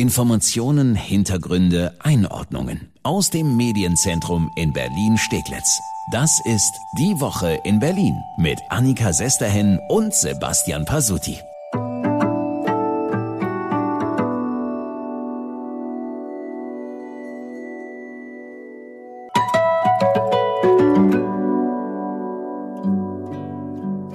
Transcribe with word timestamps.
Informationen, 0.00 0.94
Hintergründe, 0.94 1.94
Einordnungen 1.98 2.90
aus 3.02 3.28
dem 3.28 3.58
Medienzentrum 3.58 4.50
in 4.56 4.72
Berlin-Steglitz. 4.72 5.78
Das 6.10 6.40
ist 6.46 6.72
Die 6.98 7.20
Woche 7.20 7.60
in 7.64 7.80
Berlin 7.80 8.18
mit 8.38 8.58
Annika 8.70 9.12
Sesterhen 9.12 9.78
und 9.90 10.14
Sebastian 10.14 10.86
Pasuti. 10.86 11.36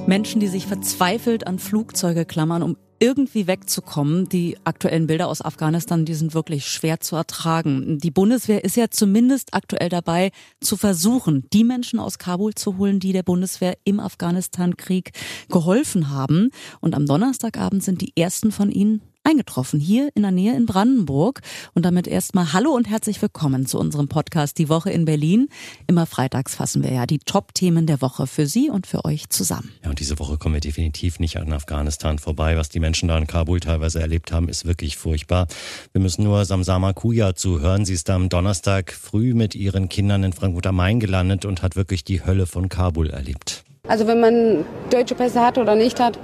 Menschen, 0.08 0.40
die 0.40 0.48
sich 0.48 0.66
verzweifelt 0.66 1.46
an 1.46 1.60
Flugzeuge 1.60 2.26
klammern, 2.26 2.64
um 2.64 2.78
irgendwie 3.00 3.48
wegzukommen. 3.48 4.30
Die 4.30 4.58
aktuellen 4.64 5.08
Bilder 5.08 5.28
aus 5.28 5.42
Afghanistan, 5.42 6.06
die 6.06 6.14
sind 6.14 6.34
wirklich 6.34 6.68
schwer 6.68 7.00
zu 7.00 7.16
ertragen. 7.16 7.98
Die 8.00 8.12
Bundeswehr 8.12 8.64
ist 8.64 8.76
ja 8.76 8.90
zumindest 8.90 9.54
aktuell 9.54 9.90
dabei, 9.90 10.32
zu 10.62 10.78
versuchen, 10.78 11.48
die 11.52 11.64
Menschen 11.64 12.00
aus 12.00 12.18
Kabul 12.18 12.54
zu 12.56 12.78
holen, 12.78 13.00
die 13.00 13.14
der 13.14 13.24
Bundeswehr 13.24 13.78
im 13.84 14.00
Afghanistan-Krieg 14.00 15.12
geholfen 15.50 16.10
haben. 16.10 16.52
Und 16.80 16.96
am 16.96 17.06
Donnerstagabend 17.06 17.84
sind 17.84 18.02
die 18.02 18.14
ersten 18.16 18.52
von 18.52 18.72
ihnen 18.72 19.02
eingetroffen, 19.26 19.80
hier 19.80 20.10
in 20.14 20.22
der 20.22 20.32
Nähe 20.32 20.56
in 20.56 20.66
Brandenburg. 20.66 21.42
Und 21.74 21.84
damit 21.84 22.08
erstmal 22.08 22.54
Hallo 22.54 22.72
und 22.72 22.88
herzlich 22.88 23.22
willkommen 23.22 23.66
zu 23.66 23.80
unserem 23.80 24.08
Podcast 24.08 24.58
Die 24.58 24.70
Woche 24.70 24.92
in 24.92 25.06
Berlin. 25.06 25.50
Immer 25.88 26.06
freitags 26.06 26.56
fassen 26.56 26.84
wir 26.84 26.94
ja 26.94 27.06
die 27.06 27.20
Top-Themen 27.20 27.88
der 27.88 28.02
Woche 28.02 28.28
für 28.28 28.46
Sie 28.46 28.70
und 28.70 28.88
für 28.88 29.04
euch 29.04 29.30
zusammen. 29.30 29.72
Ja, 29.84 29.90
und 29.90 30.00
diese 30.00 30.20
Woche 30.20 30.38
kommen 30.38 30.54
wir 30.54 30.62
definitiv 30.62 31.20
nicht 31.20 31.38
an 31.38 31.52
Afghanistan 31.52 32.20
vorbei. 32.20 32.56
Was 32.56 32.70
die 32.70 32.80
Menschen 32.80 33.10
da 33.10 33.18
in 33.18 33.28
Kabul 33.28 33.60
teilweise 33.60 34.00
erlebt 34.00 34.32
haben, 34.32 34.48
ist 34.48 34.66
wirklich 34.66 34.98
furchtbar. 34.98 35.48
Wir 35.92 36.02
müssen 36.02 36.24
nur 36.24 36.46
Samsama 36.46 36.94
Kuya 36.94 37.36
zuhören. 37.36 37.86
Sie 37.86 37.94
ist 37.94 38.10
am 38.10 38.30
Donnerstag 38.30 38.94
früh 38.94 39.34
mit 39.34 39.56
ihren 39.56 39.90
Kindern 39.90 40.24
in 40.24 40.34
Frankfurt 40.34 40.68
am 40.68 40.76
Main 40.76 41.00
gelandet 41.00 41.46
und 41.46 41.64
hat 41.64 41.76
wirklich 41.76 42.04
die 42.04 42.24
Hölle 42.24 42.46
von 42.46 42.70
Kabul 42.70 43.10
erlebt. 43.10 43.64
Also 43.88 44.08
wenn 44.08 44.20
man 44.20 44.66
deutsche 44.90 45.16
Pässe 45.16 45.42
hat 45.42 45.58
oder 45.58 45.76
nicht 45.76 46.00
hat, 46.00 46.20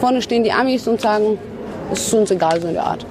vorne 0.00 0.22
stehen 0.22 0.44
die 0.44 0.52
Amis 0.52 0.86
und 0.88 1.00
sagen, 1.00 1.38
es 1.92 2.06
ist 2.06 2.14
uns 2.14 2.30
egal, 2.30 2.60
so 2.60 2.68
in 2.68 2.74
der 2.74 2.84
Art. 2.84 3.06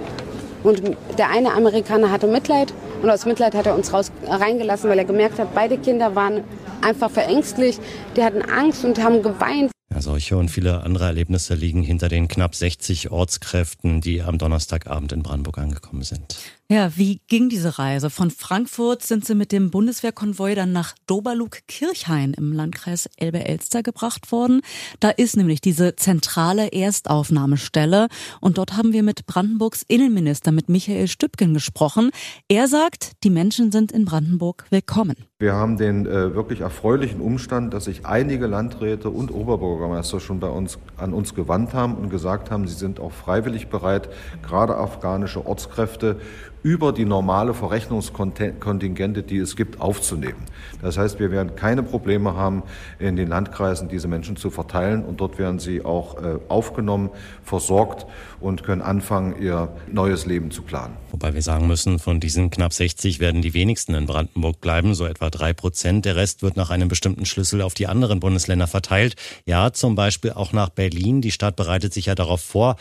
Und 0.63 0.81
der 1.17 1.29
eine 1.29 1.53
Amerikaner 1.53 2.11
hatte 2.11 2.27
Mitleid 2.27 2.73
und 3.01 3.09
aus 3.09 3.25
Mitleid 3.25 3.53
hat 3.53 3.67
er 3.67 3.75
uns 3.75 3.93
raus, 3.93 4.11
reingelassen, 4.27 4.89
weil 4.89 4.97
er 4.97 5.05
gemerkt 5.05 5.37
hat, 5.37 5.53
beide 5.53 5.77
Kinder 5.77 6.15
waren 6.15 6.43
einfach 6.81 7.11
verängstlich. 7.11 7.79
Die 8.15 8.23
hatten 8.23 8.41
Angst 8.41 8.83
und 8.83 9.01
haben 9.03 9.21
geweint. 9.21 9.71
Ja, 9.93 10.01
solche 10.01 10.37
und 10.37 10.49
viele 10.49 10.81
andere 10.81 11.05
Erlebnisse 11.05 11.53
liegen 11.53 11.83
hinter 11.83 12.09
den 12.09 12.27
knapp 12.27 12.55
60 12.55 13.11
Ortskräften, 13.11 14.01
die 14.01 14.23
am 14.23 14.37
Donnerstagabend 14.37 15.11
in 15.11 15.21
Brandenburg 15.21 15.59
angekommen 15.59 16.01
sind. 16.01 16.35
Ja, 16.67 16.97
wie 16.97 17.21
ging 17.27 17.47
diese 17.47 17.77
Reise? 17.77 18.09
Von 18.09 18.31
Frankfurt 18.31 19.03
sind 19.03 19.23
sie 19.23 19.35
mit 19.35 19.51
dem 19.51 19.69
Bundeswehrkonvoi 19.69 20.55
dann 20.55 20.71
nach 20.71 20.95
Doberlug-Kirchhain 21.05 22.33
im 22.33 22.53
Landkreis 22.53 23.07
Elbe-Elster 23.17 23.83
gebracht 23.83 24.31
worden. 24.31 24.61
Da 24.99 25.11
ist 25.11 25.37
nämlich 25.37 25.61
diese 25.61 25.95
zentrale 25.95 26.73
Erstaufnahmestelle 26.73 28.07
und 28.41 28.57
dort 28.57 28.75
haben 28.75 28.93
wir 28.93 29.03
mit 29.03 29.27
Brandenburgs 29.27 29.83
Innenminister, 29.87 30.51
mit 30.51 30.67
Michael 30.67 31.07
Stübken 31.07 31.53
gesprochen. 31.53 32.09
Er 32.47 32.67
sagt, 32.67 33.11
die 33.23 33.29
Menschen 33.29 33.71
sind 33.71 33.91
in 33.91 34.05
Brandenburg 34.05 34.65
willkommen. 34.71 35.17
Wir 35.37 35.53
haben 35.53 35.77
den 35.77 36.07
äh, 36.07 36.33
wirklich 36.33 36.61
erfreulichen 36.61 37.21
Umstand, 37.21 37.75
dass 37.75 37.85
sich 37.85 38.07
einige 38.07 38.47
Landräte 38.47 39.11
und 39.11 39.29
Oberbürgermeister 39.29 40.19
schon 40.19 40.39
bei 40.39 40.49
uns 40.49 40.79
an 40.97 41.13
uns 41.13 41.35
gewandt 41.35 41.75
haben 41.75 41.93
und 41.93 42.09
gesagt 42.09 42.49
haben, 42.49 42.67
sie 42.67 42.73
sind 42.73 42.99
auch 42.99 43.11
freiwillig 43.11 43.67
bereit, 43.67 44.09
gerade 44.41 44.77
afghanische 44.77 45.45
Ortskräfte 45.45 46.19
über 46.65 46.91
die 46.91 47.05
normale 47.05 47.53
Verrechnungskontingente, 47.53 49.21
die 49.21 49.37
es 49.37 49.55
gibt, 49.55 49.79
aufzunehmen. 49.79 50.45
Das 50.81 50.97
heißt, 50.97 51.19
wir 51.19 51.29
werden 51.29 51.55
keine 51.55 51.83
Probleme 51.83 52.33
haben, 52.33 52.63
in 52.97 53.15
den 53.15 53.27
Landkreisen 53.27 53.87
diese 53.87 54.07
Menschen 54.07 54.35
zu 54.35 54.49
verteilen 54.49 55.05
und 55.05 55.21
dort 55.21 55.37
werden 55.37 55.59
sie 55.59 55.85
auch 55.85 56.15
äh, 56.15 56.39
aufgenommen, 56.47 57.11
versorgt 57.43 58.07
und 58.39 58.63
können 58.63 58.81
anfangen, 58.81 59.39
ihr 59.39 59.69
neues 59.91 60.25
Leben 60.25 60.49
zu 60.49 60.63
planen. 60.63 60.97
Wobei 61.11 61.35
wir 61.35 61.43
sagen 61.43 61.67
müssen, 61.67 61.99
von 61.99 62.19
diesen 62.19 62.49
knapp 62.49 62.73
60 62.73 63.19
werden 63.19 63.43
die 63.43 63.53
wenigsten 63.53 63.93
in 63.93 64.07
Brandenburg 64.07 64.59
bleiben, 64.59 64.95
so 64.95 65.05
etwa 65.05 65.29
drei 65.29 65.53
Prozent. 65.53 66.03
Der 66.05 66.15
Rest 66.15 66.41
wird 66.41 66.57
nach 66.57 66.71
einem 66.71 66.87
bestimmten 66.87 67.27
Schlüssel 67.27 67.61
auf 67.61 67.75
die 67.75 67.85
anderen 67.85 68.19
Bundesländer 68.19 68.65
verteilt. 68.65 69.17
Ja, 69.45 69.71
zum 69.71 69.93
Beispiel 69.93 70.31
auch 70.31 70.51
nach 70.51 70.69
Berlin. 70.69 71.21
Die 71.21 71.31
Stadt 71.31 71.57
bereitet 71.57 71.93
sich 71.93 72.07
ja 72.07 72.15
darauf 72.15 72.41
vor, 72.41 72.75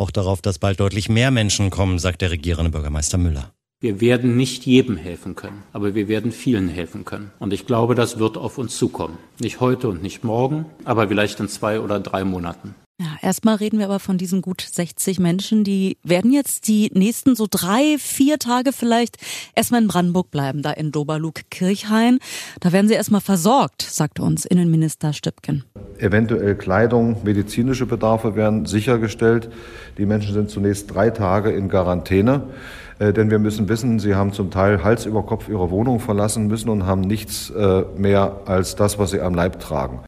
auch 0.00 0.10
darauf, 0.10 0.42
dass 0.42 0.58
bald 0.58 0.80
deutlich 0.80 1.08
mehr 1.08 1.30
Menschen 1.30 1.70
kommen, 1.70 1.98
sagt 1.98 2.22
der 2.22 2.30
regierende 2.30 2.72
Bürgermeister 2.72 3.18
Müller. 3.18 3.52
Wir 3.82 4.00
werden 4.02 4.36
nicht 4.36 4.66
jedem 4.66 4.96
helfen 4.96 5.36
können, 5.36 5.62
aber 5.72 5.94
wir 5.94 6.06
werden 6.08 6.32
vielen 6.32 6.68
helfen 6.68 7.06
können. 7.06 7.30
Und 7.38 7.54
ich 7.54 7.64
glaube, 7.64 7.94
das 7.94 8.18
wird 8.18 8.36
auf 8.36 8.58
uns 8.58 8.76
zukommen. 8.76 9.16
Nicht 9.38 9.60
heute 9.60 9.88
und 9.88 10.02
nicht 10.02 10.22
morgen, 10.22 10.66
aber 10.84 11.08
vielleicht 11.08 11.40
in 11.40 11.48
zwei 11.48 11.80
oder 11.80 11.98
drei 11.98 12.24
Monaten. 12.24 12.74
Erstmal 13.22 13.56
reden 13.56 13.78
wir 13.78 13.86
aber 13.86 14.00
von 14.00 14.18
diesen 14.18 14.40
gut 14.40 14.60
60 14.62 15.18
Menschen, 15.18 15.64
die 15.64 15.98
werden 16.02 16.32
jetzt 16.32 16.68
die 16.68 16.90
nächsten 16.94 17.36
so 17.36 17.46
drei, 17.50 17.96
vier 17.98 18.38
Tage 18.38 18.72
vielleicht 18.72 19.18
erstmal 19.54 19.82
in 19.82 19.88
Brandenburg 19.88 20.30
bleiben, 20.30 20.62
da 20.62 20.72
in 20.72 20.90
Doberlug-Kirchhain. 20.90 22.18
Da 22.60 22.72
werden 22.72 22.88
sie 22.88 22.94
erstmal 22.94 23.20
versorgt, 23.20 23.82
sagte 23.82 24.22
uns 24.22 24.44
Innenminister 24.44 25.12
Stübken. 25.12 25.64
Eventuell 25.98 26.54
Kleidung, 26.54 27.18
medizinische 27.24 27.86
Bedarfe 27.86 28.36
werden 28.36 28.64
sichergestellt. 28.64 29.50
Die 29.98 30.06
Menschen 30.06 30.32
sind 30.32 30.50
zunächst 30.50 30.94
drei 30.94 31.10
Tage 31.10 31.50
in 31.50 31.68
Quarantäne. 31.68 32.44
Äh, 32.98 33.12
denn 33.12 33.30
wir 33.30 33.38
müssen 33.38 33.68
wissen, 33.68 33.98
sie 33.98 34.14
haben 34.14 34.32
zum 34.32 34.50
Teil 34.50 34.82
Hals 34.84 35.06
über 35.06 35.24
Kopf 35.24 35.48
ihre 35.48 35.70
Wohnung 35.70 36.00
verlassen 36.00 36.46
müssen 36.46 36.68
und 36.68 36.86
haben 36.86 37.00
nichts 37.00 37.50
äh, 37.50 37.82
mehr 37.96 38.42
als 38.46 38.76
das, 38.76 38.98
was 38.98 39.10
sie 39.10 39.20
am 39.20 39.34
Leib 39.34 39.60
tragen. 39.60 40.00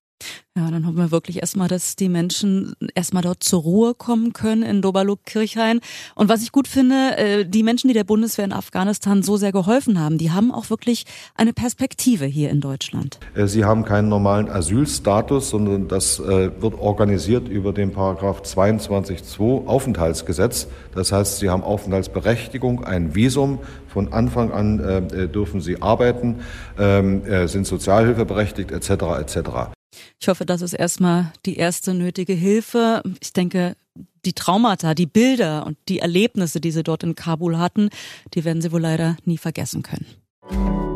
Ja, 0.54 0.70
dann 0.70 0.86
hoffen 0.86 0.98
wir 0.98 1.10
wirklich 1.10 1.40
erstmal, 1.40 1.68
dass 1.68 1.96
die 1.96 2.10
Menschen 2.10 2.74
erstmal 2.94 3.22
dort 3.22 3.42
zur 3.42 3.62
Ruhe 3.62 3.94
kommen 3.94 4.34
können 4.34 4.62
in 4.62 4.82
Doberlug-Kirchhain. 4.82 5.80
Und 6.14 6.28
was 6.28 6.42
ich 6.42 6.52
gut 6.52 6.68
finde, 6.68 7.16
äh, 7.16 7.46
die 7.46 7.62
Menschen, 7.62 7.88
die 7.88 7.94
der 7.94 8.04
Bundeswehr 8.04 8.44
in 8.44 8.52
Afghanistan 8.52 9.22
so 9.22 9.38
sehr 9.38 9.50
geholfen 9.50 9.98
haben, 9.98 10.18
die 10.18 10.30
haben 10.30 10.52
auch 10.52 10.68
wirklich 10.68 11.06
eine 11.34 11.54
Perspektive 11.54 12.26
hier 12.26 12.50
in 12.50 12.60
Deutschland. 12.60 13.18
Äh, 13.34 13.46
sie 13.46 13.64
haben 13.64 13.86
keinen 13.86 14.10
normalen 14.10 14.50
Asylstatus, 14.50 15.48
sondern 15.48 15.88
das 15.88 16.18
äh, 16.20 16.50
wird 16.60 16.78
organisiert 16.78 17.48
über 17.48 17.72
den 17.72 17.90
Paragraph 17.90 18.42
22.2 18.42 19.66
Aufenthaltsgesetz. 19.66 20.68
Das 20.94 21.12
heißt, 21.12 21.38
sie 21.38 21.48
haben 21.48 21.62
Aufenthaltsberechtigung, 21.62 22.84
ein 22.84 23.14
Visum. 23.14 23.60
Von 23.88 24.12
Anfang 24.12 24.52
an 24.52 25.08
dürfen 25.32 25.60
sie 25.60 25.82
arbeiten, 25.82 26.36
ähm, 26.78 27.22
sind 27.46 27.66
sozialhilfeberechtigt 27.66 28.70
etc. 28.70 28.90
etc. 29.20 29.72
Ich 30.20 30.28
hoffe, 30.28 30.46
das 30.46 30.62
ist 30.62 30.72
erstmal 30.72 31.32
die 31.46 31.56
erste 31.56 31.94
nötige 31.94 32.32
Hilfe. 32.32 33.02
Ich 33.20 33.32
denke, 33.32 33.76
die 34.24 34.32
Traumata, 34.32 34.94
die 34.94 35.06
Bilder 35.06 35.66
und 35.66 35.76
die 35.88 35.98
Erlebnisse, 35.98 36.60
die 36.60 36.70
sie 36.70 36.82
dort 36.82 37.02
in 37.02 37.14
Kabul 37.14 37.58
hatten, 37.58 37.90
die 38.34 38.44
werden 38.44 38.62
sie 38.62 38.72
wohl 38.72 38.80
leider 38.80 39.16
nie 39.24 39.38
vergessen 39.38 39.82
können. 39.82 40.91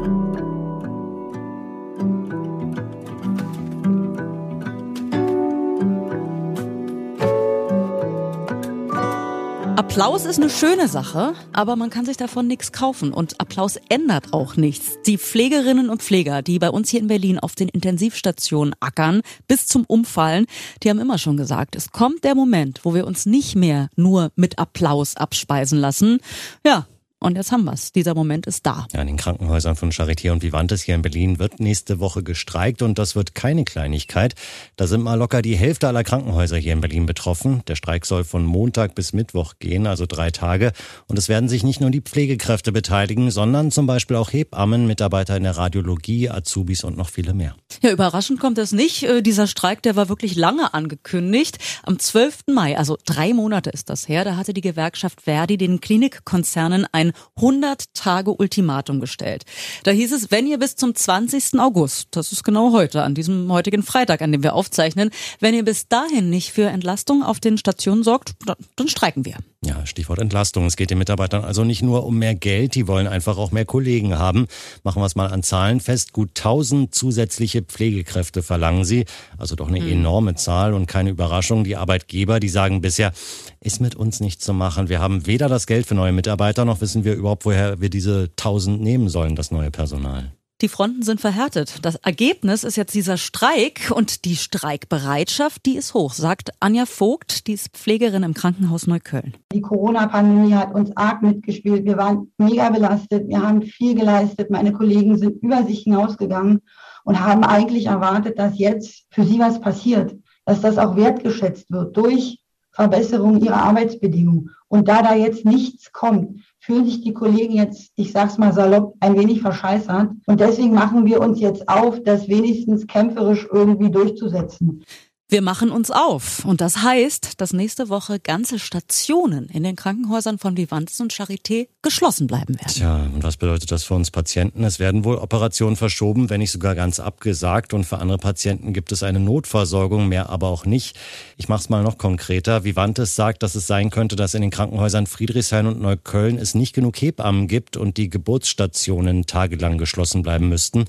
Applaus 9.77 10.25
ist 10.25 10.39
eine 10.39 10.49
schöne 10.49 10.89
Sache, 10.89 11.35
aber 11.53 11.77
man 11.77 11.91
kann 11.91 12.07
sich 12.07 12.17
davon 12.17 12.47
nichts 12.47 12.73
kaufen 12.73 13.13
und 13.13 13.39
Applaus 13.43 13.79
ändert 13.91 14.33
auch 14.33 14.57
nichts. 14.57 14.97
Die 15.05 15.19
Pflegerinnen 15.19 15.91
und 15.91 16.03
Pfleger, 16.03 16.41
die 16.41 16.59
bei 16.59 16.71
uns 16.71 16.89
hier 16.89 17.01
in 17.01 17.09
Berlin 17.09 17.39
auf 17.39 17.55
den 17.55 17.69
Intensivstationen 17.69 18.75
ackern, 18.81 19.21
bis 19.49 19.67
zum 19.67 19.85
Umfallen, 19.85 20.47
die 20.83 20.89
haben 20.89 20.99
immer 20.99 21.19
schon 21.19 21.37
gesagt, 21.37 21.77
es 21.77 21.91
kommt 21.93 22.25
der 22.25 22.35
Moment, 22.35 22.81
wo 22.85 22.95
wir 22.95 23.07
uns 23.07 23.27
nicht 23.27 23.55
mehr 23.55 23.91
nur 23.97 24.31
mit 24.35 24.59
Applaus 24.59 25.15
abspeisen 25.15 25.79
lassen. 25.79 26.21
Ja, 26.65 26.87
und 27.27 27.37
jetzt 27.37 27.51
haben 27.51 27.65
wir's. 27.65 27.91
Dieser 27.91 28.15
Moment 28.15 28.47
ist 28.47 28.65
da. 28.67 28.87
Ja, 28.93 29.01
in 29.01 29.09
den 29.09 29.17
Krankenhäusern 29.17 29.75
von 29.75 29.91
Charité 29.91 30.31
und 30.31 30.45
Vivantes 30.45 30.83
hier 30.83 30.95
in 30.95 31.03
Berlin 31.03 31.41
wird 31.41 31.59
nächste 31.59 31.99
Woche 31.99 32.23
gestreikt 32.23 32.83
und 32.83 33.01
das 33.01 33.17
wird 33.17 33.35
keine 33.35 33.65
Kleinigkeit. 33.65 34.37
Da 34.77 34.87
sind 34.87 35.03
mal 35.03 35.17
locker 35.17 35.43
die 35.43 35.57
Hälfte 35.57 35.89
aller 35.89 36.05
Krankenhäuser 36.05 36.57
hier 36.57 36.73
in 36.73 36.81
Berlin 36.81 37.05
betroffen. 37.05 37.63
Der 37.67 37.75
Streik 37.75 38.07
soll 38.07 38.23
von 38.23 38.45
Montag 38.45 38.95
bis 38.95 39.13
Mittwoch 39.13 39.55
gehen, 39.59 39.89
also 39.89 40.07
drei 40.07 40.31
Tage. 40.31 40.73
Und 41.09 41.19
es 41.19 41.29
werden 41.29 41.49
sich 41.49 41.65
nicht 41.65 41.81
nur 41.81 41.91
die 41.91 42.01
Pflegekräfte 42.01 42.71
beteiligen, 42.71 43.33
sondern 43.33 43.73
zum 43.73 43.89
Beispiel 43.89 44.17
auch 44.17 44.33
Hebammen, 44.33 44.87
Mitarbeiter 44.87 45.37
in 45.37 45.43
der 45.43 45.57
Radiologie, 45.57 46.31
Azubis 46.31 46.85
und 46.85 46.97
noch 46.97 47.11
viele 47.11 47.35
mehr. 47.35 47.57
Ja, 47.83 47.91
überraschend 47.91 48.39
kommt 48.39 48.59
es 48.59 48.71
nicht. 48.71 49.03
Äh, 49.03 49.21
dieser 49.23 49.49
Streik, 49.49 49.83
der 49.83 49.97
war 49.97 50.09
wirklich 50.09 50.37
lange 50.37 50.75
angekündigt. 50.75 51.59
Am 51.83 51.99
12. 51.99 52.45
Mai, 52.53 52.79
also 52.79 52.97
drei 53.05 53.35
Monate 53.35 53.71
ist 53.71 53.91
das 53.91 54.07
her, 54.07 54.25
da 54.25 54.37
hatte 54.37 54.55
die 54.55 54.61
Gewerkschaft 54.61 55.23
Verdi 55.23 55.57
den 55.57 55.81
Klinikkonzernen 55.81 56.87
ein 56.93 57.13
100-Tage-Ultimatum 57.39 59.01
gestellt. 59.01 59.45
Da 59.85 59.91
hieß 59.91 60.13
es, 60.13 60.31
wenn 60.31 60.47
ihr 60.47 60.59
bis 60.59 60.77
zum 60.77 60.95
20. 60.95 61.59
August, 61.59 62.09
das 62.13 62.33
ist 62.33 62.45
genau 62.45 62.73
heute, 62.73 63.03
an 63.03 63.15
diesem 63.15 63.51
heutigen 63.53 63.83
Freitag, 63.83 64.23
an 64.23 64.33
dem 64.33 64.43
wir 64.43 64.55
aufzeichnen, 64.55 65.11
wenn 65.41 65.55
ihr 65.55 65.65
bis 65.65 65.89
dahin 65.89 66.31
nicht 66.31 66.53
für 66.53 66.69
Entlastung 66.69 67.23
auf 67.23 67.41
den 67.41 67.59
Stationen 67.59 68.03
sorgt, 68.03 68.35
dann 68.77 68.89
streiken 68.89 69.25
wir. 69.25 69.37
Ja, 69.67 69.85
Stichwort 69.85 70.21
Entlastung. 70.21 70.65
Es 70.67 70.77
geht 70.77 70.91
den 70.91 70.99
Mitarbeitern 70.99 71.45
also 71.45 71.65
nicht 71.65 71.83
nur 71.83 72.07
um 72.07 72.17
mehr 72.17 72.37
Geld, 72.37 72.77
die 72.77 72.87
wollen 72.87 73.09
einfach 73.09 73.37
auch 73.37 73.51
mehr 73.51 73.65
Kollegen 73.65 74.17
haben. 74.17 74.47
Machen 74.85 75.03
wir 75.03 75.07
es 75.07 75.17
mal 75.17 75.27
an 75.27 75.43
Zahlen 75.43 75.81
fest. 75.81 76.13
Gut 76.13 76.31
1000 76.37 76.95
zusätzliche 76.95 77.63
Pflegekräfte 77.63 78.45
verlangen 78.45 78.85
sie. 78.85 79.07
Also 79.39 79.57
doch 79.57 79.67
eine 79.67 79.81
mhm. 79.81 79.91
enorme 79.91 80.37
Zahl 80.37 80.73
und 80.73 80.87
keine 80.87 81.11
Überraschung. 81.11 81.65
Die 81.65 81.75
Arbeitgeber, 81.75 82.39
die 82.39 82.49
sagen 82.49 82.81
bisher, 82.81 83.13
ist 83.61 83.81
mit 83.81 83.97
uns 83.97 84.21
nicht 84.21 84.41
zu 84.41 84.55
machen. 84.55 84.89
Wir 84.89 85.01
haben 85.01 85.27
weder 85.27 85.49
das 85.49 85.67
Geld 85.67 85.87
für 85.87 85.97
neue 85.97 86.13
Mitarbeiter, 86.13 86.65
noch 86.65 86.81
wissen 86.81 87.03
wir 87.03 87.15
überhaupt, 87.15 87.45
woher 87.45 87.81
wir 87.81 87.91
diese 87.91 88.31
1000 88.39 88.81
nehmen 88.81 89.09
sollen, 89.09 89.35
das 89.35 89.51
neue 89.51 89.73
Personal. 89.73 90.31
Die 90.63 90.69
Fronten 90.69 91.03
sind 91.03 91.21
verhärtet. 91.21 91.85
Das 91.85 91.97
Ergebnis 91.97 92.65
ist 92.65 92.77
jetzt 92.77 92.95
dieser 92.95 93.19
Streik 93.19 93.93
und 93.95 94.25
die 94.25 94.37
Streikbereitschaft, 94.37 95.67
die 95.67 95.77
ist 95.77 95.93
hoch, 95.93 96.15
sagt 96.15 96.49
Anja 96.61 96.87
Vogt, 96.87 97.47
die 97.47 97.53
ist 97.53 97.77
Pflegerin 97.77 98.23
im 98.23 98.33
Krankenhaus 98.33 98.87
Neukölln. 98.87 99.37
Die 99.53 99.61
Corona-Pandemie 99.61 100.55
hat 100.55 100.75
uns 100.75 100.97
arg 100.97 101.21
mitgespielt. 101.21 101.85
Wir 101.85 101.99
waren 101.99 102.33
mega 102.39 102.71
belastet. 102.71 103.29
Wir 103.29 103.43
haben 103.43 103.61
viel 103.61 103.95
geleistet. 103.95 104.51
Meine 104.51 104.73
Kollegen 104.73 105.19
sind 105.19 105.43
über 105.43 105.63
sich 105.65 105.81
hinausgegangen 105.81 106.63
und 107.05 107.21
haben 107.21 107.45
eigentlich 107.45 107.85
erwartet, 107.85 108.39
dass 108.39 108.59
jetzt 108.59 109.05
für 109.11 109.27
sie 109.27 109.39
was 109.39 109.61
passiert, 109.61 110.17
dass 110.47 110.63
das 110.63 110.79
auch 110.79 110.97
wertgeschätzt 110.97 111.71
wird 111.71 111.95
durch 111.99 112.41
Verbesserung 112.73 113.43
ihrer 113.43 113.63
Arbeitsbedingungen. 113.63 114.51
Und 114.69 114.89
da 114.89 115.03
da 115.03 115.15
jetzt 115.15 115.45
nichts 115.45 115.93
kommt, 115.93 116.41
fühlen 116.67 116.85
sich 116.85 117.01
die 117.01 117.15
Kollegen 117.15 117.55
jetzt, 117.55 117.93
ich 117.95 118.11
sag's 118.11 118.39
mal 118.39 118.53
salopp, 118.53 118.97
ein 118.99 119.17
wenig 119.17 119.41
verscheißert. 119.41 120.11
Und 120.27 120.41
deswegen 120.41 120.75
machen 120.75 121.07
wir 121.07 121.21
uns 121.21 121.39
jetzt 121.39 121.69
auf, 121.69 122.03
das 122.03 122.29
wenigstens 122.29 122.89
kämpferisch 122.89 123.47
irgendwie 123.53 123.91
durchzusetzen. 123.91 124.83
Wir 125.29 125.43
machen 125.43 125.73
uns 125.73 125.91
auf. 125.91 126.45
Und 126.45 126.61
das 126.61 126.85
heißt, 126.85 127.41
dass 127.41 127.53
nächste 127.53 127.89
Woche 127.89 128.21
ganze 128.21 128.61
Stationen 128.61 129.49
in 129.49 129.65
den 129.65 129.75
Krankenhäusern 129.75 130.39
von 130.39 130.57
Vivantes 130.57 131.01
und 131.01 131.13
Charité 131.13 131.67
geschlossen 131.83 132.29
bleiben 132.29 132.55
werden. 132.55 132.73
Tja, 132.73 133.11
und 133.13 133.25
was 133.25 133.37
bedeutet 133.37 133.73
das 133.73 133.83
für 133.83 133.95
uns 133.95 134.13
Patienten? 134.13 134.63
Es 134.63 134.79
werden 134.79 135.03
wohl 135.03 135.17
Operationen 135.17 135.75
verschoben, 135.75 136.31
wenn 136.31 136.39
nicht 136.39 136.53
sogar 136.53 136.77
ganz 136.77 137.01
abgesagt. 137.01 137.75
Und 137.75 137.83
für 137.83 137.99
andere 137.99 138.19
Patienten 138.19 138.73
gibt 138.73 138.93
es 138.93 139.03
eine 139.03 139.19
Notversorgung, 139.19 140.07
mehr 140.07 140.31
aber 140.31 140.47
auch 140.47 140.65
nicht. 140.65 140.97
Ich 141.37 141.49
mache 141.49 141.63
es 141.63 141.69
mal 141.71 141.83
noch 141.83 141.99
konkreter. 141.99 142.63
Vivantes 142.63 143.17
sagt, 143.17 143.43
dass 143.43 143.57
es 143.57 143.67
sein 143.67 143.91
könnte, 143.91 144.15
dass 144.15 144.35
in 144.35 144.43
den 144.43 144.53
Krankenhäusern 144.53 145.09
Friedrichshain 145.09 145.67
und 145.67 145.81
Neukölln 145.81 146.39
es 146.39 146.55
nicht 146.55 146.73
genug 146.73 147.03
Hebammen 147.03 147.49
gibt 147.49 147.77
und 147.77 147.97
die 147.97 148.11
Geburtsstationen 148.11 149.27
tagelang 149.27 149.77
geschlossen 149.77 150.23
bleiben 150.23 150.49
müssten. 150.49 150.85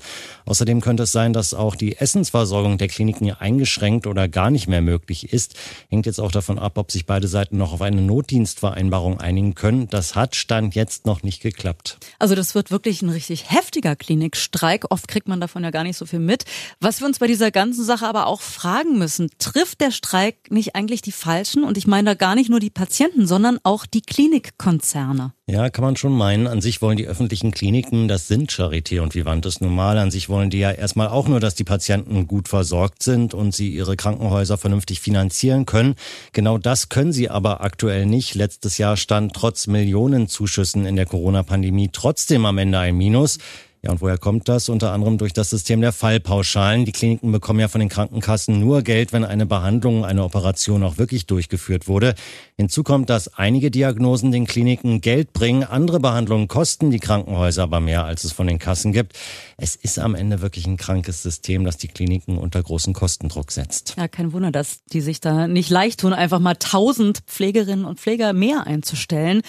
Außerdem 0.46 0.80
könnte 0.80 1.02
es 1.02 1.10
sein, 1.10 1.32
dass 1.32 1.54
auch 1.54 1.74
die 1.74 1.96
Essensversorgung 1.96 2.78
der 2.78 2.86
Kliniken 2.86 3.32
eingeschränkt 3.32 4.06
oder 4.06 4.27
gar 4.28 4.50
nicht 4.50 4.68
mehr 4.68 4.80
möglich 4.80 5.32
ist. 5.32 5.54
Hängt 5.88 6.06
jetzt 6.06 6.20
auch 6.20 6.30
davon 6.30 6.58
ab, 6.58 6.78
ob 6.78 6.90
sich 6.90 7.06
beide 7.06 7.28
Seiten 7.28 7.56
noch 7.56 7.72
auf 7.72 7.82
eine 7.82 8.02
Notdienstvereinbarung 8.02 9.20
einigen 9.20 9.54
können. 9.54 9.88
Das 9.88 10.14
hat 10.14 10.36
Stand 10.36 10.74
jetzt 10.74 11.06
noch 11.06 11.22
nicht 11.22 11.42
geklappt. 11.42 11.98
Also 12.18 12.34
das 12.34 12.54
wird 12.54 12.70
wirklich 12.70 13.02
ein 13.02 13.10
richtig 13.10 13.50
heftiger 13.50 13.96
Klinikstreik. 13.96 14.86
Oft 14.90 15.08
kriegt 15.08 15.28
man 15.28 15.40
davon 15.40 15.64
ja 15.64 15.70
gar 15.70 15.84
nicht 15.84 15.96
so 15.96 16.06
viel 16.06 16.20
mit. 16.20 16.44
Was 16.80 17.00
wir 17.00 17.06
uns 17.06 17.18
bei 17.18 17.26
dieser 17.26 17.50
ganzen 17.50 17.84
Sache 17.84 18.06
aber 18.06 18.26
auch 18.26 18.40
fragen 18.40 18.98
müssen, 18.98 19.30
trifft 19.38 19.80
der 19.80 19.90
Streik 19.90 20.50
nicht 20.50 20.74
eigentlich 20.74 21.02
die 21.02 21.12
Falschen? 21.12 21.64
Und 21.64 21.76
ich 21.76 21.86
meine 21.86 22.10
da 22.10 22.14
gar 22.14 22.34
nicht 22.34 22.50
nur 22.50 22.60
die 22.60 22.70
Patienten, 22.70 23.26
sondern 23.26 23.58
auch 23.62 23.86
die 23.86 24.02
Klinikkonzerne. 24.02 25.32
Ja, 25.50 25.70
kann 25.70 25.82
man 25.82 25.96
schon 25.96 26.12
meinen. 26.12 26.46
An 26.46 26.60
sich 26.60 26.82
wollen 26.82 26.98
die 26.98 27.06
öffentlichen 27.06 27.52
Kliniken, 27.52 28.06
das 28.06 28.28
sind 28.28 28.50
Charité 28.50 29.00
und 29.00 29.14
Vivantes 29.14 29.62
normal, 29.62 29.96
an 29.96 30.10
sich 30.10 30.28
wollen 30.28 30.50
die 30.50 30.58
ja 30.58 30.70
erstmal 30.70 31.08
auch 31.08 31.26
nur, 31.26 31.40
dass 31.40 31.54
die 31.54 31.64
Patienten 31.64 32.26
gut 32.26 32.48
versorgt 32.48 33.02
sind 33.02 33.32
und 33.32 33.54
sie 33.54 33.70
ihre 33.70 33.96
Krankenhäuser 34.18 34.58
vernünftig 34.58 35.00
finanzieren 35.00 35.64
können. 35.64 35.94
Genau 36.32 36.58
das 36.58 36.88
können 36.88 37.12
sie 37.12 37.30
aber 37.30 37.62
aktuell 37.62 38.04
nicht. 38.06 38.34
Letztes 38.34 38.78
Jahr 38.78 38.96
stand 38.96 39.32
trotz 39.32 39.66
Millionenzuschüssen 39.66 40.86
in 40.86 40.96
der 40.96 41.06
Corona-Pandemie 41.06 41.90
trotzdem 41.92 42.44
am 42.44 42.58
Ende 42.58 42.78
ein 42.78 42.96
Minus. 42.96 43.38
Ja, 43.82 43.92
und 43.92 44.00
woher 44.00 44.18
kommt 44.18 44.48
das? 44.48 44.68
Unter 44.68 44.92
anderem 44.92 45.18
durch 45.18 45.32
das 45.32 45.50
System 45.50 45.80
der 45.80 45.92
Fallpauschalen. 45.92 46.84
Die 46.84 46.90
Kliniken 46.90 47.30
bekommen 47.30 47.60
ja 47.60 47.68
von 47.68 47.78
den 47.78 47.88
Krankenkassen 47.88 48.58
nur 48.58 48.82
Geld, 48.82 49.12
wenn 49.12 49.24
eine 49.24 49.46
Behandlung, 49.46 50.04
eine 50.04 50.24
Operation 50.24 50.82
auch 50.82 50.98
wirklich 50.98 51.26
durchgeführt 51.26 51.86
wurde. 51.86 52.16
Hinzu 52.56 52.82
kommt, 52.82 53.08
dass 53.08 53.34
einige 53.34 53.70
Diagnosen 53.70 54.32
den 54.32 54.46
Kliniken 54.46 55.00
Geld 55.00 55.32
bringen, 55.32 55.62
andere 55.62 56.00
Behandlungen 56.00 56.48
kosten 56.48 56.90
die 56.90 56.98
Krankenhäuser 56.98 57.62
aber 57.62 57.78
mehr, 57.78 58.04
als 58.04 58.24
es 58.24 58.32
von 58.32 58.48
den 58.48 58.58
Kassen 58.58 58.92
gibt. 58.92 59.16
Es 59.56 59.76
ist 59.76 60.00
am 60.00 60.16
Ende 60.16 60.40
wirklich 60.40 60.66
ein 60.66 60.76
krankes 60.76 61.22
System, 61.22 61.64
das 61.64 61.76
die 61.76 61.88
Kliniken 61.88 62.36
unter 62.36 62.60
großen 62.60 62.94
Kostendruck 62.94 63.52
setzt. 63.52 63.94
Ja, 63.96 64.08
kein 64.08 64.32
Wunder, 64.32 64.50
dass 64.50 64.84
die 64.86 65.00
sich 65.00 65.20
da 65.20 65.46
nicht 65.46 65.70
leicht 65.70 66.00
tun, 66.00 66.12
einfach 66.12 66.40
mal 66.40 66.56
tausend 66.56 67.20
Pflegerinnen 67.26 67.84
und 67.84 68.00
Pfleger 68.00 68.32
mehr 68.32 68.66
einzustellen. 68.66 69.42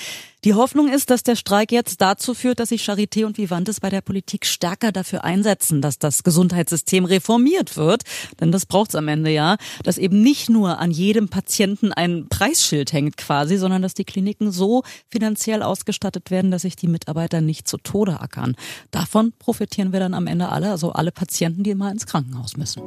Die 0.45 0.53
Hoffnung 0.53 0.87
ist, 0.87 1.09
dass 1.09 1.23
der 1.23 1.35
Streik 1.35 1.69
jetzt 1.69 1.99
dazu 1.99 2.33
führt, 2.33 2.61
dass 2.61 2.69
sich 2.69 2.83
Charité 2.83 3.25
und 3.25 3.37
Vivantes 3.37 3.81
bei 3.81 3.89
der 3.89 3.99
Politik 3.99 4.45
stärker 4.45 4.93
dafür 4.93 5.25
einsetzen, 5.25 5.81
dass 5.81 5.99
das 5.99 6.23
Gesundheitssystem 6.23 7.03
reformiert 7.03 7.75
wird. 7.75 8.03
Denn 8.39 8.53
das 8.53 8.65
braucht 8.65 8.91
es 8.91 8.95
am 8.95 9.09
Ende 9.09 9.31
ja, 9.31 9.57
dass 9.83 9.97
eben 9.97 10.21
nicht 10.21 10.49
nur 10.49 10.79
an 10.79 10.91
jedem 10.91 11.27
Patienten 11.27 11.91
ein 11.91 12.29
Preisschild 12.29 12.93
hängt 12.93 13.17
quasi, 13.17 13.57
sondern 13.57 13.81
dass 13.81 13.95
die 13.95 14.05
Kliniken 14.05 14.49
so 14.49 14.83
finanziell 15.09 15.61
ausgestattet 15.61 16.31
werden, 16.31 16.51
dass 16.51 16.61
sich 16.61 16.77
die 16.77 16.87
Mitarbeiter 16.87 17.41
nicht 17.41 17.67
zu 17.67 17.77
Tode 17.77 18.21
ackern. 18.21 18.55
Davon 18.91 19.33
profitieren 19.39 19.91
wir 19.91 19.99
dann 19.99 20.13
am 20.13 20.25
Ende 20.25 20.47
alle, 20.47 20.71
also 20.71 20.93
alle 20.93 21.11
Patienten, 21.11 21.63
die 21.63 21.75
mal 21.75 21.91
ins 21.91 22.05
Krankenhaus 22.05 22.55
müssen. 22.55 22.81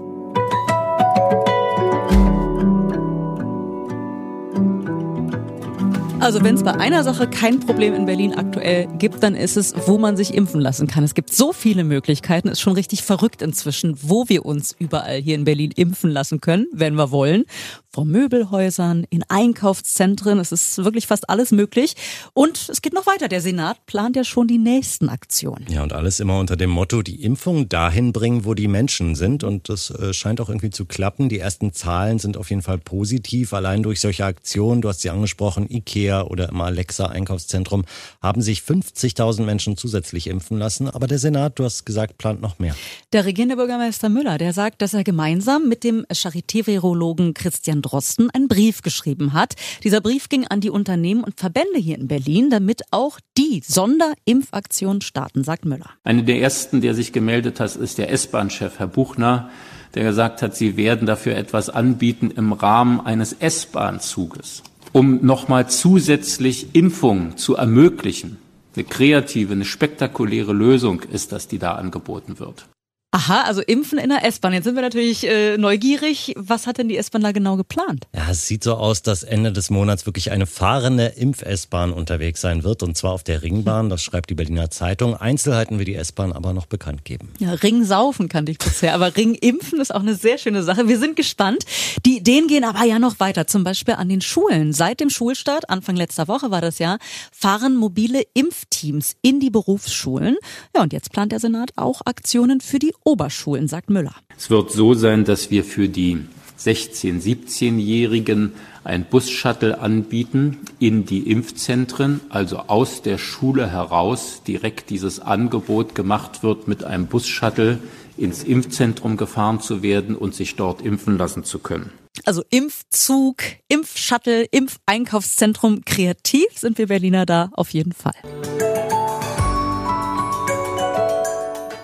Also 6.23 6.45
wenn 6.45 6.55
es 6.55 6.63
bei 6.63 6.71
einer 6.75 7.03
Sache 7.03 7.27
kein 7.27 7.59
Problem 7.59 7.95
in 7.95 8.07
Berlin 8.07 8.33
aktuell 8.33 8.87
gibt, 8.99 9.25
dann 9.25 9.35
ist 9.35 9.57
es, 9.57 9.75
wo 9.89 9.99
man 9.99 10.17
sich 10.17 10.35
impfen 10.35 10.61
lassen 10.61 10.87
kann. 10.87 11.03
Es 11.03 11.15
gibt 11.15 11.35
so 11.35 11.53
viele 11.53 11.83
Möglichkeiten, 11.83 12.47
ist 12.47 12.61
schon 12.61 12.75
richtig 12.75 13.03
verrückt 13.03 13.43
inzwischen, 13.43 13.99
wo 14.03 14.29
wir 14.29 14.47
uns 14.47 14.77
überall 14.79 15.17
hier 15.17 15.35
in 15.35 15.43
Berlin 15.43 15.73
impfen 15.75 16.13
lassen 16.13 16.41
können, 16.41 16.69
wenn 16.73 16.95
wir 16.95 17.11
wollen 17.11 17.45
vor 17.93 18.07
Möbelhäusern, 18.07 19.05
in 19.11 19.23
Einkaufszentren. 19.29 20.39
Es 20.39 20.51
ist 20.51 20.79
wirklich 20.79 21.07
fast 21.07 21.29
alles 21.29 21.53
möglich. 21.53 21.95
Und 22.33 22.69
es 22.71 22.81
geht 22.81 22.95
noch 22.95 23.07
weiter. 23.07 23.29
Der 23.29 23.43
Senat 23.43 23.85
plant 23.85 24.17
ja 24.17 24.25
schon 24.25 24.49
die 24.49 24.59
nächsten 24.59 25.11
Aktionen. 25.11 25.67
Ja, 25.69 25.83
und 25.83 25.93
alles 25.93 26.19
immer 26.19 26.39
unter 26.39 26.57
dem 26.57 26.71
Motto, 26.71 27.03
die 27.03 27.23
Impfung 27.23 27.69
dahin 27.69 28.13
bringen, 28.13 28.47
wo 28.47 28.55
die 28.55 28.69
Menschen 28.69 29.15
sind. 29.15 29.45
Und 29.45 29.69
das 29.69 29.91
äh, 29.91 30.15
scheint 30.15 30.41
auch 30.41 30.49
irgendwie 30.49 30.71
zu 30.71 30.87
klappen. 30.87 31.29
Die 31.29 31.39
ersten 31.39 31.75
Zahlen 31.75 32.19
sind 32.19 32.39
auf 32.39 32.49
jeden 32.49 32.63
Fall 32.63 32.79
positiv. 32.79 33.53
Allein 33.53 33.83
durch 33.83 34.01
solche 34.01 34.25
Aktionen, 34.25 34.81
du 34.81 34.89
hast 34.89 35.03
sie 35.03 35.11
angesprochen, 35.11 35.67
Ikea 35.69 36.23
oder 36.23 36.49
im 36.49 36.61
Alexa 36.63 37.07
Einkaufszentrum, 37.07 37.85
haben 38.23 38.41
sich 38.41 38.61
50.000 38.61 39.43
Menschen 39.43 39.77
zusätzlich 39.77 40.29
impfen 40.29 40.57
lassen. 40.57 40.89
Aber 40.89 41.07
der 41.07 41.19
Senat, 41.19 41.59
du 41.59 41.65
hast 41.65 41.85
gesagt, 41.85 42.17
plant 42.17 42.41
noch 42.41 42.59
mehr. 42.59 42.75
Der 43.13 43.27
regierende 43.27 43.57
Bürgermeister 43.57 44.09
Müller, 44.09 44.39
der 44.39 44.55
sagt, 44.55 44.81
dass 44.81 44.95
er 44.95 45.05
gemeinsam 45.05 45.69
mit 45.69 45.85
dem 45.85 46.07
Charité-Virologen 46.11 47.35
Christian 47.35 47.82
Drosten 47.83 48.31
einen 48.31 48.49
Brief 48.49 48.83
geschrieben 48.83 49.33
hat. 49.33 49.55
Dieser 49.85 50.01
Brief 50.01 50.29
ging 50.29 50.47
an 50.47 50.61
die 50.61 50.71
Unternehmen 50.71 51.25
und 51.25 51.39
Verbände 51.39 51.79
hier 51.79 51.99
in 51.99 52.09
Berlin, 52.09 52.49
damit 52.51 52.83
auch 52.91 53.19
die 53.37 53.63
Sonderimpfaktion 53.67 55.01
starten, 55.01 55.45
sagt 55.45 55.65
Müller. 55.65 55.91
Eine 56.05 56.25
der 56.25 56.41
ersten, 56.41 56.81
der 56.81 56.95
sich 56.95 57.13
gemeldet 57.13 57.61
hat, 57.61 57.77
ist 57.77 57.99
der 57.99 58.11
S-Bahn-Chef, 58.11 58.79
Herr 58.79 58.87
Buchner, 58.87 59.51
der 59.95 60.05
gesagt 60.05 60.43
hat, 60.43 60.57
sie 60.57 60.77
werden 60.77 61.07
dafür 61.07 61.37
etwas 61.37 61.69
anbieten 61.69 62.31
im 62.31 62.53
Rahmen 62.53 63.01
eines 63.01 63.35
S-Bahn-Zuges, 63.35 64.63
um 64.93 65.25
nochmal 65.25 65.69
zusätzlich 65.69 66.75
Impfungen 66.75 67.37
zu 67.37 67.57
ermöglichen. 67.57 68.39
Eine 68.75 68.85
kreative, 68.85 69.53
eine 69.53 69.67
spektakuläre 69.67 70.55
Lösung 70.55 71.03
ist 71.03 71.33
das, 71.33 71.47
die 71.47 71.59
da 71.59 71.75
angeboten 71.75 72.39
wird. 72.39 72.67
Aha, 73.15 73.43
also 73.43 73.61
Impfen 73.61 73.99
in 73.99 74.09
der 74.09 74.25
S-Bahn. 74.25 74.55
Jetzt 74.55 74.65
sind 74.65 74.75
wir 74.75 74.81
natürlich 74.81 75.29
äh, 75.29 75.59
neugierig. 75.59 76.33
Was 76.35 76.67
hat 76.67 76.79
denn 76.79 76.89
die 76.89 76.97
S-Bahn 76.97 77.21
da 77.21 77.33
genau 77.33 77.57
geplant? 77.57 78.07
Ja, 78.15 78.31
es 78.31 78.47
sieht 78.47 78.65
so 78.65 78.73
aus, 78.73 79.03
dass 79.03 79.23
Ende 79.23 79.53
des 79.53 79.69
Monats 79.69 80.07
wirklich 80.07 80.31
eine 80.31 80.47
fahrende 80.47 81.09
Impf-S-Bahn 81.09 81.93
unterwegs 81.93 82.41
sein 82.41 82.65
wird. 82.65 82.83
Und 82.83 82.97
zwar 82.97 83.13
auf 83.13 83.23
der 83.23 83.43
Ringbahn. 83.43 83.91
Das 83.91 84.03
schreibt 84.03 84.31
die 84.31 84.35
Berliner 84.35 84.71
Zeitung. 84.71 85.15
Einzelheiten 85.15 85.77
wird 85.77 85.89
die 85.89 85.95
S-Bahn 85.95 86.33
aber 86.33 86.55
noch 86.55 86.65
bekannt 86.65 87.05
geben. 87.05 87.29
Ja, 87.39 87.53
Ringsaufen 87.53 88.31
kannte 88.31 88.51
ich 88.51 88.57
bisher. 88.57 88.95
Aber 88.95 89.15
Ringimpfen 89.15 89.79
ist 89.79 89.95
auch 89.95 90.01
eine 90.01 90.15
sehr 90.15 90.39
schöne 90.39 90.63
Sache. 90.63 90.89
Wir 90.89 90.99
sind 90.99 91.15
gespannt. 91.15 91.67
Die 92.07 92.17
Ideen 92.17 92.47
gehen 92.47 92.65
aber 92.65 92.87
ja 92.87 92.99
noch 92.99 93.21
weiter. 93.21 93.47
Zum 93.47 93.63
Beispiel 93.63 93.93
an 93.93 94.09
den 94.09 94.23
Schulen. 94.23 94.73
Seit 94.73 95.01
dem 95.01 95.11
Schulstart, 95.11 95.69
Anfang 95.69 95.97
letzter 95.97 96.29
Woche 96.29 96.51
war 96.51 96.63
das 96.63 96.79
ja, 96.79 96.97
fahren 97.31 97.77
mobile 97.77 98.23
Impfteams 98.33 99.17
in 99.21 99.39
die 99.39 99.51
Berufsschulen. 99.51 100.39
Ja, 100.75 100.81
und 100.81 100.95
jetzt 100.95 101.13
plant 101.13 101.33
der 101.33 101.41
Senat 101.41 101.73
auch 101.77 102.01
Aktionen 102.07 102.63
für 102.63 102.79
die 102.79 102.95
Oberschulen, 103.05 103.69
sagt 103.69 103.91
Müller. 103.91 104.15
Es 104.37 104.51
wird 104.51 104.71
so 104.71 104.95
sein, 104.95 105.25
dass 105.25 105.51
wir 105.51 105.65
für 105.65 105.89
die 105.89 106.19
16-, 106.59 107.23
17-Jährigen 107.23 108.53
ein 108.85 109.05
Bus-Shuttle 109.05 109.79
anbieten 109.81 110.59
in 110.79 111.05
die 111.05 111.31
Impfzentren, 111.31 112.21
also 112.29 112.59
aus 112.59 113.03
der 113.03 113.19
Schule 113.19 113.71
heraus 113.71 114.43
direkt 114.47 114.91
dieses 114.91 115.21
Angebot 115.21 115.95
gemacht 115.95 116.43
wird, 116.43 116.69
mit 116.69 116.85
einem 116.85 117.07
Bus-Shuttle 117.07 117.79
ins 118.17 118.43
Impfzentrum 118.43 119.17
gefahren 119.17 119.61
zu 119.61 119.83
werden 119.83 120.17
und 120.17 120.35
sich 120.35 120.57
dort 120.57 120.83
impfen 120.83 121.17
lassen 121.17 121.45
zu 121.45 121.59
können. 121.59 121.91
Also 122.25 122.43
Impfzug, 122.51 123.43
Impfshuttle, 123.69 124.45
Impfeinkaufszentrum, 124.45 125.85
kreativ 125.85 126.47
sind 126.55 126.79
wir 126.79 126.89
Berliner 126.89 127.25
da 127.25 127.51
auf 127.53 127.71
jeden 127.71 127.93
Fall. 127.93 128.15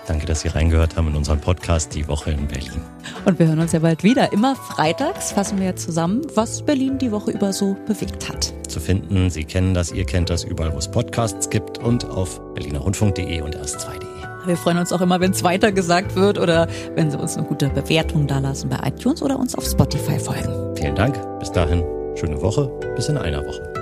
Danke, 0.09 0.25
dass 0.25 0.41
Sie 0.41 0.47
reingehört 0.47 0.97
haben 0.97 1.09
in 1.09 1.15
unseren 1.15 1.39
Podcast 1.39 1.93
Die 1.93 2.07
Woche 2.07 2.31
in 2.31 2.47
Berlin. 2.47 2.81
Und 3.25 3.37
wir 3.37 3.47
hören 3.47 3.59
uns 3.59 3.73
ja 3.73 3.79
bald 3.79 4.03
wieder. 4.03 4.33
Immer 4.33 4.55
freitags 4.55 5.33
fassen 5.33 5.59
wir 5.59 5.67
ja 5.67 5.75
zusammen, 5.75 6.23
was 6.33 6.63
Berlin 6.63 6.97
die 6.97 7.11
Woche 7.11 7.29
über 7.29 7.53
so 7.53 7.77
bewegt 7.85 8.27
hat. 8.27 8.51
Zu 8.67 8.79
finden, 8.79 9.29
Sie 9.29 9.43
kennen 9.43 9.75
das, 9.75 9.91
ihr 9.91 10.05
kennt 10.05 10.31
das 10.31 10.43
überall, 10.43 10.73
wo 10.73 10.79
es 10.79 10.89
Podcasts 10.89 11.51
gibt 11.51 11.77
und 11.77 12.05
auf 12.05 12.41
berlinerrundfunk.de 12.55 13.41
und 13.41 13.55
erst2.de. 13.55 14.47
Wir 14.47 14.57
freuen 14.57 14.79
uns 14.79 14.91
auch 14.91 15.01
immer, 15.01 15.19
wenn 15.19 15.29
es 15.29 15.43
weitergesagt 15.43 16.15
wird 16.15 16.39
oder 16.39 16.67
wenn 16.95 17.11
Sie 17.11 17.17
uns 17.19 17.37
eine 17.37 17.45
gute 17.45 17.69
Bewertung 17.69 18.25
dalassen 18.25 18.71
bei 18.71 18.79
iTunes 18.87 19.21
oder 19.21 19.37
uns 19.37 19.53
auf 19.53 19.65
Spotify 19.65 20.17
folgen. 20.17 20.75
Vielen 20.75 20.95
Dank. 20.95 21.19
Bis 21.39 21.51
dahin, 21.51 21.83
schöne 22.15 22.41
Woche. 22.41 22.67
Bis 22.95 23.09
in 23.09 23.17
einer 23.17 23.45
Woche. 23.45 23.78